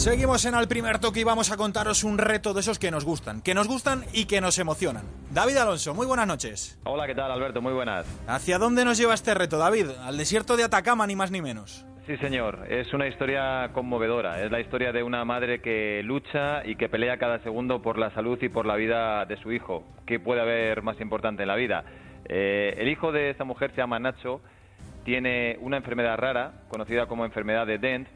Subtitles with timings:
[0.00, 3.04] Seguimos en el primer toque y vamos a contaros un reto de esos que nos
[3.04, 5.02] gustan, que nos gustan y que nos emocionan.
[5.30, 6.80] David Alonso, muy buenas noches.
[6.84, 7.60] Hola, ¿qué tal Alberto?
[7.60, 8.06] Muy buenas.
[8.26, 9.90] ¿Hacia dónde nos lleva este reto, David?
[10.02, 11.84] Al desierto de Atacama, ni más ni menos.
[12.06, 12.66] Sí, señor.
[12.70, 14.42] Es una historia conmovedora.
[14.42, 18.10] Es la historia de una madre que lucha y que pelea cada segundo por la
[18.14, 19.84] salud y por la vida de su hijo.
[20.06, 21.84] ¿Qué puede haber más importante en la vida?
[22.24, 24.40] Eh, el hijo de esta mujer se llama Nacho,
[25.04, 28.08] tiene una enfermedad rara, conocida como enfermedad de Dent,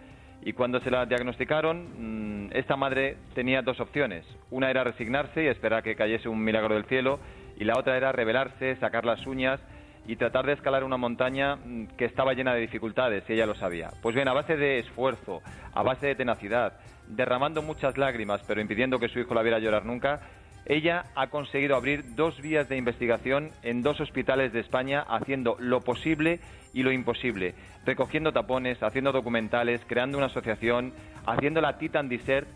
[0.45, 4.27] y cuando se la diagnosticaron, mm, esta madre tenía dos opciones.
[4.51, 7.19] Una era resignarse y esperar que cayese un milagro del cielo,
[7.57, 9.61] y la otra era rebelarse, sacar las uñas
[10.07, 13.55] y tratar de escalar una montaña mm, que estaba llena de dificultades, y ella lo
[13.55, 13.91] sabía.
[14.03, 15.41] Pues bien, a base de esfuerzo,
[15.73, 16.75] a base de tenacidad,
[17.09, 20.21] derramando muchas lágrimas, pero impidiendo que su hijo la viera llorar nunca,
[20.67, 25.81] ella ha conseguido abrir dos vías de investigación en dos hospitales de España, haciendo lo
[25.81, 26.41] posible
[26.73, 30.93] y lo imposible, recogiendo tapones, haciendo documentales, creando una asociación,
[31.27, 32.49] haciendo la Titan Desert,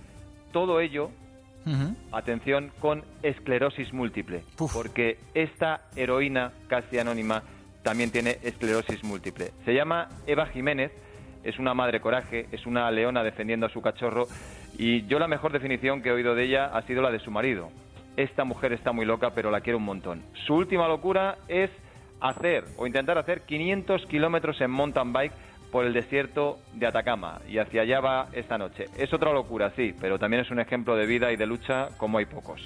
[0.52, 1.10] todo ello,
[2.12, 7.42] atención, con esclerosis múltiple, porque esta heroína casi anónima
[7.82, 9.52] también tiene esclerosis múltiple.
[9.66, 10.92] Se llama Eva Jiménez,
[11.44, 14.26] es una madre coraje, es una leona defendiendo a su cachorro
[14.76, 17.30] y yo la mejor definición que he oído de ella ha sido la de su
[17.30, 17.70] marido.
[18.18, 20.24] Esta mujer está muy loca, pero la quiero un montón.
[20.44, 21.70] Su última locura es
[22.20, 25.32] hacer o intentar hacer 500 kilómetros en mountain bike
[25.70, 28.86] por el desierto de Atacama y hacia allá va esta noche.
[28.96, 32.18] Es otra locura, sí, pero también es un ejemplo de vida y de lucha como
[32.18, 32.60] hay pocos.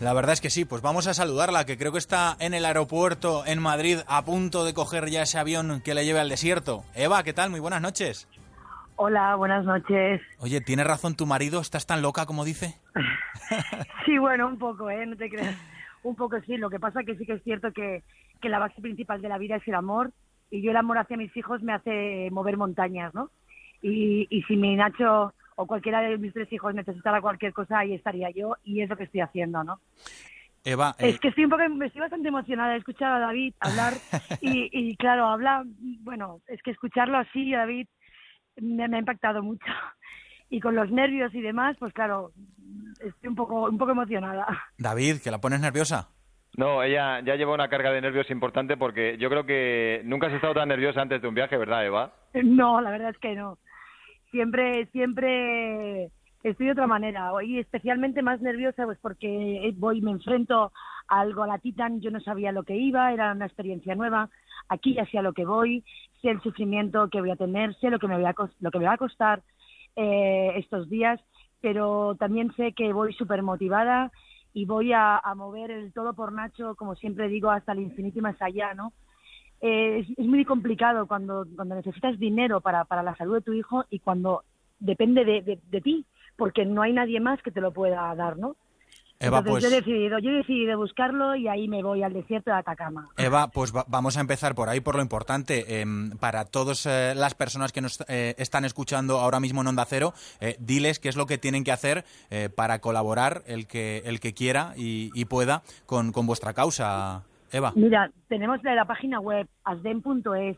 [0.00, 2.64] La verdad es que sí, pues vamos a saludarla, que creo que está en el
[2.64, 6.82] aeropuerto en Madrid a punto de coger ya ese avión que le lleve al desierto.
[6.96, 7.50] Eva, ¿qué tal?
[7.50, 8.26] Muy buenas noches.
[8.98, 10.22] Hola, buenas noches.
[10.38, 11.60] Oye, ¿tiene razón tu marido?
[11.60, 12.76] ¿Estás tan loca como dice?
[14.06, 15.04] sí, bueno, un poco, ¿eh?
[15.04, 15.54] No te creas.
[16.02, 16.56] Un poco sí.
[16.56, 18.02] Lo que pasa que sí que es cierto que,
[18.40, 20.12] que la base principal de la vida es el amor
[20.50, 23.30] y yo el amor hacia mis hijos me hace mover montañas, ¿no?
[23.82, 27.92] Y, y si mi Nacho o cualquiera de mis tres hijos necesitara cualquier cosa, ahí
[27.92, 29.80] estaría yo y es lo que estoy haciendo, ¿no?
[30.64, 33.92] Eva, Es eh, que estoy un poco, estoy bastante emocionada de escuchar a David hablar
[34.40, 35.64] y, y claro, habla,
[36.00, 37.86] bueno, es que escucharlo así, David,
[38.60, 39.66] me, me, ha impactado mucho.
[40.48, 42.30] Y con los nervios y demás, pues claro,
[43.00, 44.46] estoy un poco, un poco emocionada.
[44.78, 46.10] David, ¿que la pones nerviosa?
[46.56, 50.34] No, ella ya lleva una carga de nervios importante porque yo creo que nunca has
[50.34, 52.12] estado tan nerviosa antes de un viaje, ¿verdad, Eva?
[52.32, 53.58] No, la verdad es que no.
[54.30, 56.10] Siempre, siempre
[56.50, 57.32] estoy de otra manera.
[57.32, 60.72] Hoy especialmente más nerviosa pues porque voy, me enfrento
[61.08, 64.30] a algo a la Titan, yo no sabía lo que iba, era una experiencia nueva.
[64.68, 65.84] Aquí ya sé a lo que voy,
[66.22, 68.78] sé el sufrimiento que voy a tener, sé lo que me, voy a, lo que
[68.78, 69.42] me va a costar
[69.96, 71.20] eh, estos días,
[71.60, 74.10] pero también sé que voy súper motivada
[74.52, 78.22] y voy a, mover el todo por Nacho, como siempre digo, hasta el infinito y
[78.22, 78.92] más allá, ¿no?
[79.60, 83.84] Eh, es, muy complicado cuando, cuando necesitas dinero para, para la salud de tu hijo
[83.90, 84.44] y cuando
[84.78, 86.06] depende de, de ti,
[86.36, 88.56] porque no hay nadie más que te lo pueda dar, ¿no?
[89.18, 89.62] Eva, pues...
[89.62, 93.08] yo, he decidido, yo he decidido buscarlo y ahí me voy al desierto de Atacama.
[93.16, 95.80] Eva, pues vamos a empezar por ahí, por lo importante.
[95.80, 99.86] Em, para todas eh, las personas que nos eh, están escuchando ahora mismo en Onda
[99.86, 102.04] Cero, eh, diles qué es lo que tienen que hacer
[102.54, 107.72] para colaborar el que, el que quiera y, pueda con, con, vuestra causa, Eva.
[107.74, 110.56] Mira, tenemos la página web asden.es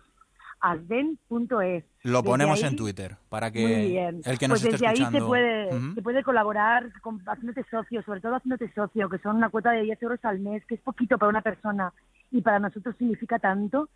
[0.61, 1.85] asden.es.
[2.03, 6.03] Lo ponemos en Twitter para que el que nos pues desde ahí se puede, se
[6.03, 10.03] puede colaborar con, haciéndote socio, sobre todo haciéndote socio, que son una cuota de 10
[10.03, 11.93] euros al mes, que es poquito para una persona
[12.31, 13.89] y para nosotros significa tanto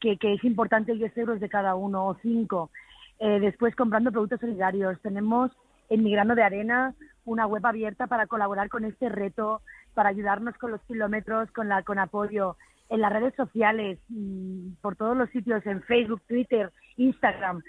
[0.00, 2.70] que, que es importante 10 euros de cada uno o 5.
[3.20, 5.00] Eh, después comprando productos solidarios.
[5.00, 5.50] Tenemos
[5.88, 9.62] en Migrano de Arena una web abierta para colaborar con este reto,
[9.94, 12.56] para ayudarnos con los kilómetros, con, la, con apoyo
[12.88, 13.98] en las redes sociales,
[14.80, 17.62] por todos los sitios, en Facebook, Twitter, Instagram.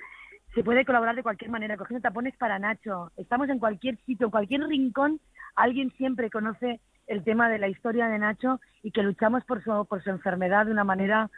[0.54, 3.12] Se puede colaborar de cualquier manera, cogiendo tapones para Nacho.
[3.18, 5.20] Estamos en cualquier sitio, en cualquier rincón,
[5.56, 9.86] alguien siempre conoce el tema de la historia de Nacho y que luchamos por su,
[9.86, 11.30] por su enfermedad de una manera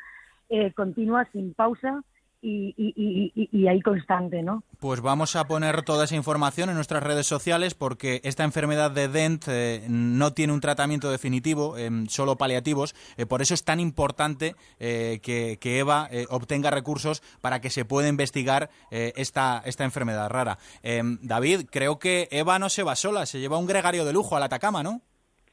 [0.50, 2.04] eh, continua, sin pausa
[2.48, 4.64] y, ahí constante, ¿no?
[4.80, 9.08] Pues vamos a poner toda esa información en nuestras redes sociales porque esta enfermedad de
[9.08, 12.96] Dent eh, no tiene un tratamiento definitivo, eh, solo paliativos.
[13.18, 18.70] Eh, por eso es tan importante que, Eva obtenga recursos para que se pueda investigar
[18.90, 20.58] esta, esta enfermedad rara.
[21.22, 24.44] David, creo que Eva no se va sola, se lleva un gregario de lujo al
[24.44, 25.02] Atacama, ¿no?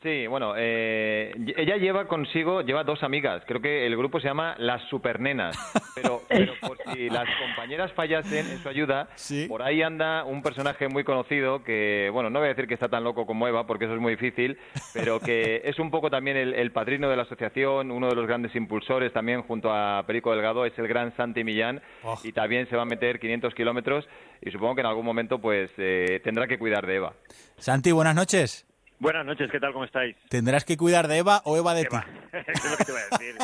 [0.05, 3.43] Sí, bueno, eh, ella lleva consigo, lleva dos amigas.
[3.47, 5.57] Creo que el grupo se llama Las Supernenas.
[5.95, 9.09] Pero, pero por si las compañeras fallasen en su ayuda,
[9.49, 12.91] por ahí anda un personaje muy conocido que, bueno, no voy a decir que está
[12.91, 14.59] tan loco como Eva, porque eso es muy difícil,
[14.93, 18.55] pero que es un poco también el, padrino de la asociación, uno de los grandes
[18.55, 22.21] impulsores también junto a Perico Delgado, es el gran Santi Millán, oh.
[22.23, 24.07] y también se va a meter 500 kilómetros
[24.43, 27.15] y supongo que en algún momento pues eh, tendrá que cuidar de Eva.
[27.57, 28.67] Santi, buenas noches.
[29.05, 29.75] Buenas noches, ¿qué tal?
[29.75, 30.17] ¿Cómo estáis?
[30.31, 31.95] ¿Tendrás que cuidar de Eva o Eva de ti?
[32.33, 33.35] Eso es lo que te voy a decir.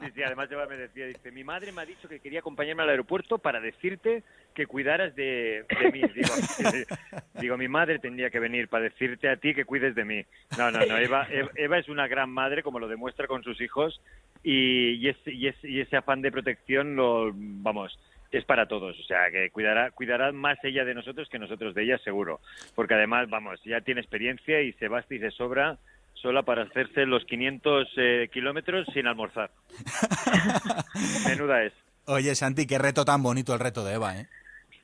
[0.00, 2.82] Sí, sí, además Eva me decía, dice, mi madre me ha dicho que quería acompañarme
[2.82, 4.22] al aeropuerto para decirte
[4.54, 6.00] que cuidaras de, mí.
[6.00, 6.86] Digo,
[7.42, 10.24] digo, mi madre tendría que venir para decirte a ti que cuides de mí.
[10.56, 14.00] No, no, no, Eva, Eva es una gran madre, como lo demuestra con sus hijos,
[14.42, 17.98] y, y, y, y ese afán de protección lo, vamos,
[18.32, 21.84] es para todos, o sea, que cuidará, cuidará más ella de nosotros que nosotros de
[21.84, 22.40] ella, seguro,
[22.74, 25.78] porque además, vamos, ya tiene experiencia y se basta y se sobra
[26.14, 29.50] sola para hacerse los 500 eh, kilómetros sin almorzar.
[31.28, 31.72] Menuda es.
[32.06, 34.26] Oye, Santi, qué reto tan bonito el reto de Eva, ¿eh?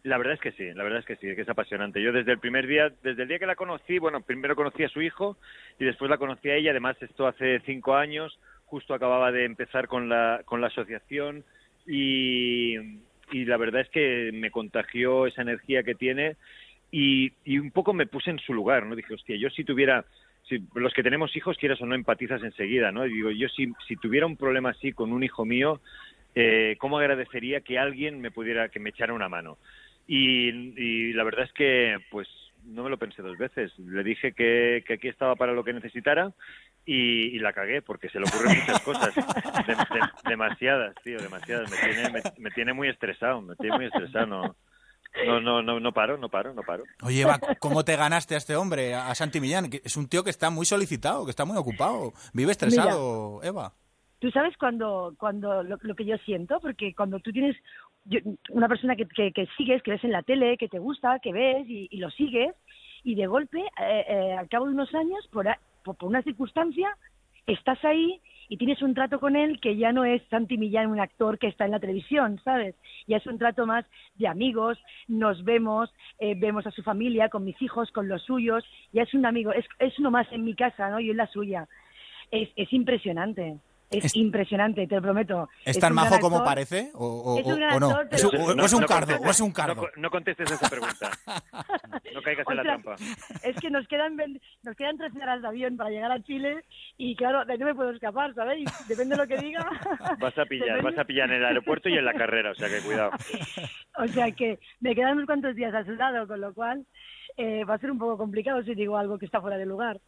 [0.05, 2.03] La verdad es que sí, la verdad es que sí, que es apasionante.
[2.03, 4.89] Yo desde el primer día, desde el día que la conocí, bueno, primero conocí a
[4.89, 5.37] su hijo
[5.79, 6.71] y después la conocí a ella.
[6.71, 11.45] Además, esto hace cinco años, justo acababa de empezar con la, con la asociación
[11.87, 12.77] y,
[13.31, 16.37] y la verdad es que me contagió esa energía que tiene
[16.91, 18.97] y, un poco me puse en su lugar, ¿no?
[18.97, 20.05] Dije, hostia, yo si tuviera,
[20.49, 23.07] si, los que tenemos hijos, quieras o no, empatizas enseguida, ¿no?
[23.07, 25.81] Y digo, yo si, si tuviera un problema así con un hijo mío,
[26.35, 29.59] eh, ¿cómo agradecería que alguien me pudiera, que me echara una mano?
[30.07, 32.29] Y, y la verdad es que, pues,
[32.69, 33.77] no me lo pensé dos veces.
[33.79, 36.33] Le dije que, que aquí estaba para lo que necesitara
[36.85, 39.15] y, la cagué porque se le ocurren muchas cosas.
[40.29, 41.71] demasiadas, tío, demasiadas.
[41.71, 44.27] Me tiene, me, tiene muy estresado, me tiene muy estresado.
[44.27, 46.85] No, no, no, no, paro, no paro, no paro.
[47.03, 49.71] Oye, Eva, ¿cómo te ganaste a este hombre, a Santi Millán?
[49.71, 52.13] Que es un tío que está muy solicitado, que está muy ocupado.
[52.33, 53.75] Vive estresado, Eva.
[54.21, 57.57] Tú sabes cuando, cuando lo, que yo siento, porque cuando tú tienes
[58.51, 61.67] una persona que, que, sigues, que ves en la tele, que te gusta, que ves
[61.69, 62.55] y, lo sigues,
[63.05, 65.47] y de golpe, eh, eh, al cabo de unos años, por,
[65.85, 66.97] por, una circunstancia,
[67.47, 71.01] estás ahí y tienes un trato con él que ya no es Santi Millán, un
[71.01, 72.75] actor que está en la televisión, ¿sabes?
[73.07, 73.85] Ya es un trato más
[74.17, 78.65] de amigos, nos vemos, eh, vemos a su familia, con mis hijos, con los suyos,
[78.93, 81.01] ya es un amigo, es, es uno más en mi casa, ¿no?
[81.01, 81.69] Yo en la suya.
[82.31, 83.59] Es, es impresionante.
[83.91, 85.49] Es, impresionante, te lo prometo.
[85.65, 86.91] ¿Es, tan majo como parece?
[86.95, 87.41] ¿O,
[87.81, 88.03] no?
[88.11, 88.25] ¿Es
[88.75, 89.17] un, cardo?
[89.19, 89.89] ¿O es un cardo?
[89.97, 91.11] No, contestes esa pregunta.
[92.15, 92.97] No caigas en la trampa.
[93.45, 94.17] Es que nos quedan,
[94.65, 96.65] nos quedan tres horas de avión para llegar a Chile
[96.97, 98.65] y claro, de ahí no me puedo escapar, ¿sabes?
[98.89, 99.65] depende de lo que diga.
[100.19, 102.69] Vas a pillar, vas a pillar en el aeropuerto y en la carrera, o sea
[102.69, 103.11] que cuidado.
[103.99, 106.87] O sea que me quedan unos cuantos días al lado, con lo cual
[107.37, 110.01] eh, va a ser un poco complicado si digo algo que está fuera de lugar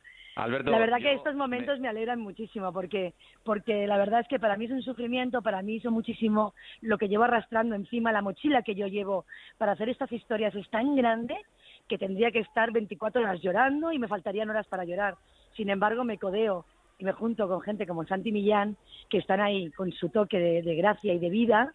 [0.47, 1.89] la verdad que estos momentos me...
[1.89, 3.15] alegran muchísimo porque
[3.45, 6.99] porque la verdad es que para mí es un sufrimiento, para mí es muchísimo lo
[6.99, 9.25] que llevo arrastrando encima, la mochila que yo llevo
[9.59, 11.37] para hacer estas historias es tan grande
[11.89, 15.17] que tendría que estar 24 horas llorando y me faltarían horas para llorar.
[15.57, 16.65] Sin embargo, me codeo
[16.99, 18.77] y me junto con gente como Santi Millán,
[19.09, 21.73] que están ahí con su toque de gracia y de vida,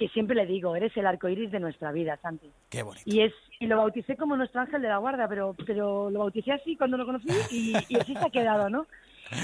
[0.00, 2.50] que siempre le digo, eres el arco iris de nuestra vida, Santi.
[2.70, 3.02] Qué bonito.
[3.04, 6.50] Y, es, y lo bauticé como nuestro ángel de la guarda, pero, pero lo bauticé
[6.52, 8.86] así cuando lo conocí y, así se ha quedado, ¿no?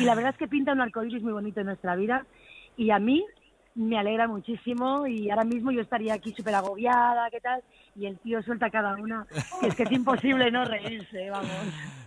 [0.01, 2.25] Y la verdad es que pinta un arco iris muy bonito en nuestra vida
[2.79, 3.25] y a mí
[3.75, 7.63] me alegra muchísimo y ahora mismo yo estaría aquí súper agobiada, ¿qué tal?
[7.95, 9.27] Y el tío suelta cada una,
[9.63, 11.51] es que es imposible no reírse, vamos.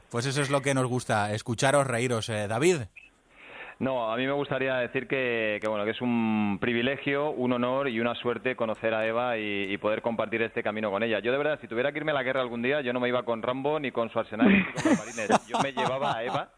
[0.09, 2.27] Pues eso es lo que nos gusta, escucharos reíros.
[2.29, 2.77] Eh, David.
[3.80, 8.02] No, a mí me gustaría decir que, bueno, que es un privilegio, un honor y
[8.02, 11.19] una suerte conocer a Eva y, poder compartir este camino con ella.
[11.19, 13.07] Yo de verdad, si tuviera que irme a la guerra algún día, yo no me
[13.07, 15.48] iba con Rambo ni con Schwarzenegger ni con los marines.
[15.48, 16.50] Yo me llevaba a Eva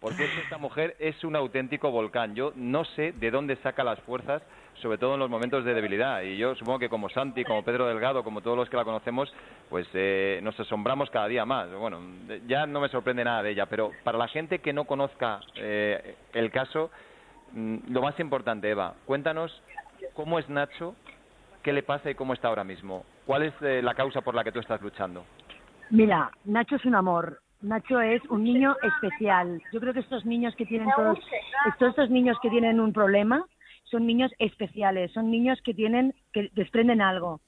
[0.00, 2.34] porque esta mujer es un auténtico volcán.
[2.34, 4.42] Yo no sé de dónde saca las fuerzas
[4.80, 6.22] sobre todo en los momentos de debilidad.
[6.22, 9.32] Y yo supongo que como Santi, como Pedro Delgado, como todos los que la conocemos,
[9.68, 11.70] pues eh, nos asombramos cada día más.
[11.72, 12.00] Bueno,
[12.46, 16.16] ya no me sorprende nada de ella, pero para la gente que no conozca eh,
[16.32, 16.90] el caso,
[17.52, 19.62] mm, lo más importante, Eva, cuéntanos
[20.14, 20.94] cómo es Nacho,
[21.62, 23.04] qué le pasa y cómo está ahora mismo.
[23.24, 25.24] ¿Cuál es eh, la causa por la que tú estás luchando?
[25.90, 27.40] Mira, Nacho es un amor.
[27.66, 29.60] Nacho es un niño especial.
[29.72, 31.18] Yo creo que estos niños que tienen todos,
[31.80, 33.44] todos estos niños que tienen un problema,
[33.84, 37.40] son niños especiales, son niños que tienen, que desprenden algo.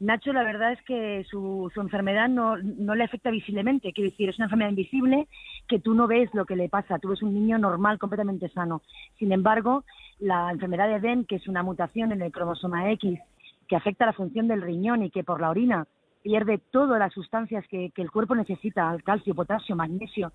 [0.00, 4.28] Nacho, la verdad es que su, su enfermedad no, no, le afecta visiblemente, quiero decir,
[4.28, 5.28] es una enfermedad invisible
[5.66, 8.82] que tú no ves lo que le pasa, tú ves un niño normal, completamente sano.
[9.18, 9.84] Sin embargo,
[10.18, 13.18] la enfermedad de Den, que es una mutación en el cromosoma X,
[13.66, 15.86] que afecta la función del riñón y que por la orina
[16.24, 20.32] pierde todas las sustancias que, el cuerpo necesita, calcio, potasio, magnesio,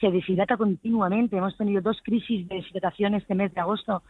[0.00, 1.36] se deshidrata continuamente.
[1.36, 4.02] Hemos tenido dos crisis de deshidratación este mes de agosto,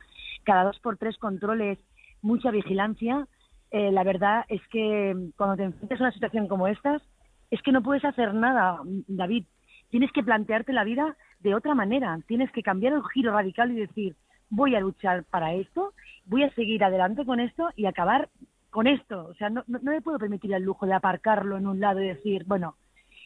[0.44, 1.78] cada dos por tres controles,
[2.22, 3.26] mucha vigilancia.
[3.72, 7.02] Eh, la verdad es que cuando te enfrentas a una situación como esta,
[7.50, 9.46] es que no puedes hacer nada, David.
[9.90, 12.20] Tienes que plantearte la vida de otra manera.
[12.28, 14.14] Tienes que cambiar el giro radical y decir,
[14.48, 15.92] voy a luchar para esto,
[16.24, 18.28] voy a seguir adelante con esto y acabar
[18.70, 19.26] con esto.
[19.26, 22.08] O sea, no, no, me puedo permitir el lujo de aparcarlo en un lado y
[22.08, 22.76] decir, bueno,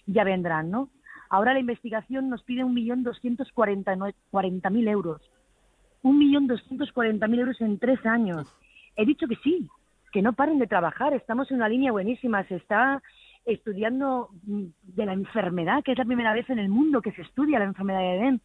[0.06, 0.90] ya vendrán, ¿no?
[1.30, 5.20] Ahora la investigación nos pide un millón doscientos cuarenta mil euros.
[6.02, 8.46] Un millón doscientos cuarenta mil euros en tres años.
[8.96, 9.68] He dicho que sí,
[10.12, 11.14] que no paren de trabajar.
[11.14, 12.44] Estamos en una línea buenísima.
[12.44, 13.02] Se está
[13.44, 17.22] estudiando mm, de la enfermedad, que es la primera vez en el mundo que se
[17.22, 18.40] estudia la enfermedad de Edén.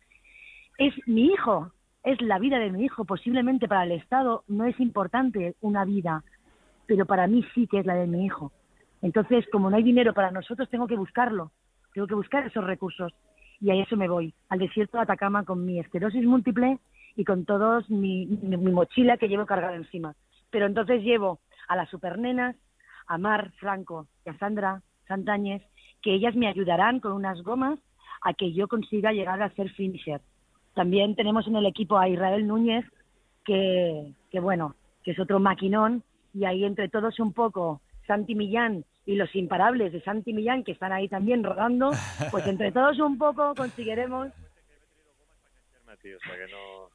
[0.78, 1.72] Es mi hijo,
[2.04, 3.06] es la vida de mi hijo.
[3.06, 6.24] Posiblemente para el Estado no es importante una vida,
[6.90, 8.52] pero para mí sí que es la de mi hijo.
[9.04, 11.52] Entonces, como no hay dinero para nosotros, tengo que buscarlo,
[11.94, 13.14] tengo que buscar esos recursos.
[13.62, 16.80] Y a eso me voy, al desierto de Atacama con mi esclerosis múltiple
[17.16, 20.16] y con todos mi, mochila que llevo cargada encima.
[20.50, 22.56] Pero entonces llevo a las supernenas,
[23.06, 25.62] a Mar Franco y a Sandra Santañez,
[26.02, 27.78] que ellas me ayudarán con unas gomas
[28.24, 30.22] a que yo consiga llegar a ser finisher.
[30.74, 32.84] También tenemos en el equipo a Israel Núñez,
[33.46, 38.86] que, que bueno, que es otro maquinón, y ahí entre todos un poco Santi Millán
[39.06, 41.92] y los imparables de Santi Millán, que están ahí también rodando,
[42.32, 44.30] pues entre todos un poco conseguiremos...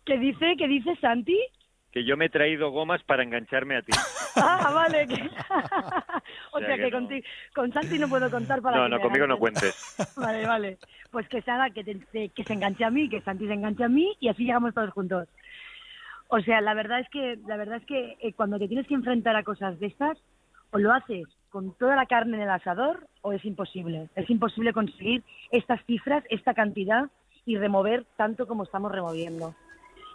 [0.04, 0.54] ¿Qué dice?
[0.56, 1.38] ¿Qué dice Santi?
[1.92, 3.92] Que yo me he traído gomas para engancharme a ti.
[4.36, 5.06] ah, vale.
[6.52, 7.22] o, sea, que,
[7.54, 8.76] con Santi no puedo contar para...
[8.78, 9.96] No, no, conmigo no cuentes.
[10.16, 10.78] vale, vale.
[11.10, 13.88] Pues que se haga, que, que se enganche a mí, que Santi se enganche a
[13.88, 15.28] mí y así llegamos todos juntos.
[16.36, 18.94] O sea, la verdad es que, la verdad es que eh, cuando te tienes que
[18.94, 20.18] enfrentar a cosas de estas,
[20.72, 24.08] o lo haces con toda la carne en el asador o es imposible.
[24.16, 25.22] Es imposible conseguir
[25.52, 27.08] estas cifras, esta cantidad
[27.46, 29.54] y remover tanto como estamos removiendo.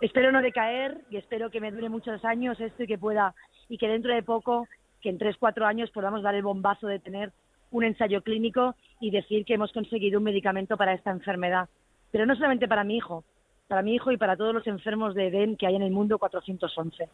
[0.02, 3.34] Espero no decaer y espero que me dure muchos años esto y que pueda,
[3.70, 4.68] y que dentro de poco,
[5.00, 7.32] que en tres, cuatro años podamos dar el bombazo de tener
[7.72, 11.70] un ensayo clínico y decir que hemos conseguido un medicamento para esta enfermedad.
[12.12, 13.24] Pero no solamente para mi hijo,
[13.70, 16.18] para mi hijo y para todos los enfermos de EDEN que hay en el mundo
[16.18, 17.08] 411.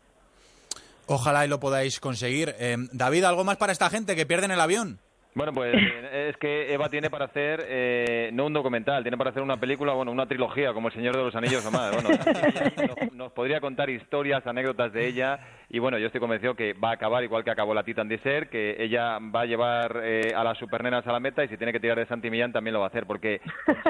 [1.05, 2.55] Ojalá y lo podáis conseguir.
[2.57, 4.97] Eh, David, ¿algo más para esta gente que pierden el avión?
[5.35, 5.75] Bueno, pues
[6.13, 9.91] es que Eva tiene para hacer, eh, no un documental, tiene para hacer una película,
[9.91, 11.91] bueno, una trilogía, como El Señor de los Anillos o más.
[11.91, 12.09] Bueno,
[13.11, 15.37] nos, podría contar historias, anécdotas de ella,
[15.69, 18.49] y bueno, yo estoy convencido que va a acabar igual que acabó la Titan Desert,
[18.49, 21.73] que ella va a llevar eh, a las supernenas a la meta, y si tiene
[21.73, 23.41] que tirar de Santi Millán también lo va a hacer, porque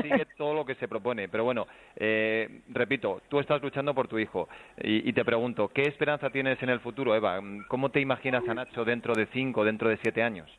[0.01, 1.29] sigue todo lo que se propone.
[1.29, 4.49] Pero bueno, eh, repito, tú estás luchando por tu hijo,
[4.81, 7.39] y, y te pregunto, ¿qué esperanza tienes en el futuro, Eva?
[7.67, 10.49] ¿Cómo te imaginas a Nacho dentro de cinco, dentro de siete años?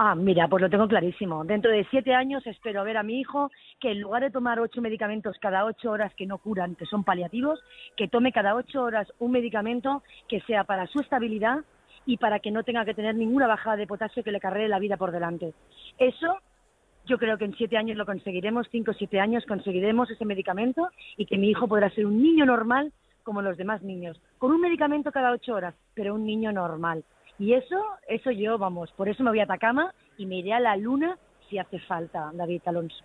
[0.00, 1.44] Ah, mira, pues lo tengo clarísimo.
[1.44, 3.50] Dentro de siete años espero ver a mi hijo
[3.80, 7.02] que en lugar de tomar ocho medicamentos cada ocho horas que no curan, que son
[7.02, 7.58] paliativos,
[7.96, 11.64] que tome cada ocho horas un medicamento que sea para su estabilidad
[12.06, 14.78] y para que no tenga que tener ninguna bajada de potasio que le cargue la
[14.78, 15.52] vida por delante.
[15.98, 16.38] Eso
[17.06, 20.90] yo creo que en siete años lo conseguiremos, cinco o siete años conseguiremos ese medicamento
[21.16, 22.92] y que mi hijo podrá ser un niño normal
[23.24, 27.02] como los demás niños, con un medicamento cada ocho horas, pero un niño normal.
[27.38, 27.76] Y eso,
[28.08, 31.16] eso yo, vamos, por eso me voy a Atacama y me iré a la luna
[31.48, 33.04] si hace falta, David Alonso.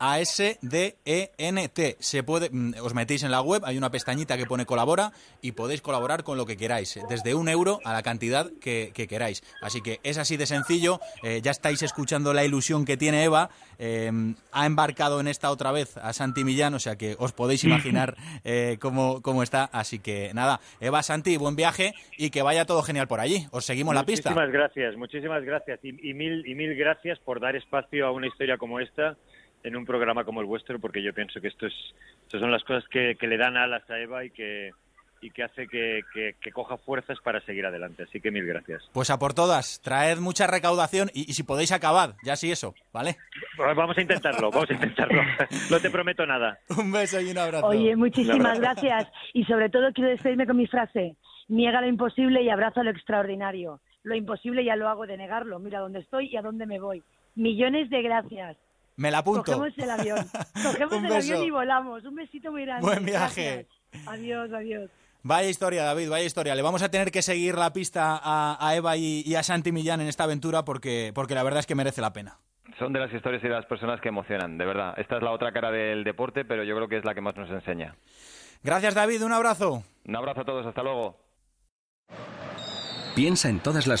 [0.00, 1.96] A-S-D-E-N-T.
[2.00, 5.52] Se puede, mm, os metéis en la web, hay una pestañita que pone colabora y
[5.52, 9.44] podéis colaborar con lo que queráis, desde un euro a la cantidad que, queráis.
[9.60, 13.50] Así que es así de sencillo, eh, ya estáis escuchando la ilusión que tiene Eva,
[13.78, 14.10] eh,
[14.50, 18.16] ha embarcado en esta otra vez a Santi Millán, o sea que os podéis imaginar
[18.42, 19.66] eh, cómo, cómo está.
[19.66, 23.46] Así que nada, Eva, Santi, buen viaje y que vaya todo genial por allí.
[23.52, 24.30] Os seguimos la pista.
[24.30, 25.51] Muchísimas gracias, muchísimas gracias
[25.82, 29.16] y, mil, y mil gracias por dar espacio a una historia como esta
[29.64, 31.74] en un programa como el vuestro, porque yo pienso que esto es,
[32.24, 34.70] estas son las cosas que, le dan alas a Eva y que,
[35.20, 38.04] y que hace que, coja fuerzas para seguir adelante.
[38.04, 38.82] Así que mil gracias.
[38.92, 43.16] Pues a por todas, traed mucha recaudación y, si podéis acabar, ya sí eso, ¿vale?
[43.56, 45.22] Pues vamos a intentarlo, vamos a intentarlo.
[45.70, 46.58] No te prometo nada.
[46.76, 47.66] un beso y un abrazo.
[47.66, 49.08] Oye, muchísimas gracias.
[49.32, 51.16] Y sobre todo quiero despedirme con mi frase,
[51.48, 55.58] niega lo imposible y abraza lo extraordinario lo imposible ya lo hago de negarlo.
[55.58, 57.02] Mira dónde estoy y a dónde me voy.
[57.34, 58.56] Millones de gracias.
[58.96, 59.44] Me la apunto.
[59.44, 60.26] Cogemos el avión.
[60.62, 62.04] Cogemos el avión y volamos.
[62.04, 62.86] Un besito muy grande.
[62.86, 63.66] Buen viaje.
[64.06, 64.90] Adiós, adiós.
[65.24, 66.54] Vaya historia, David, vaya historia.
[66.54, 70.08] Le vamos a tener que seguir la pista a, Eva y, a Santi Millán en
[70.08, 72.38] esta aventura porque, porque la verdad es que merece la pena.
[72.78, 74.94] Son de las historias y de las personas que emocionan, de verdad.
[74.96, 77.36] Esta es la otra cara del deporte, pero yo creo que es la que más
[77.36, 77.94] nos enseña.
[78.64, 79.22] Gracias, David.
[79.22, 79.84] Un abrazo.
[80.06, 80.66] Un abrazo a todos.
[80.66, 81.16] Hasta luego.
[83.14, 84.00] Piensa en todas las